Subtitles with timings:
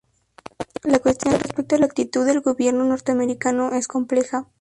[0.83, 4.47] La cuestión respecto a la actitud del gobierno norteamericano es compleja.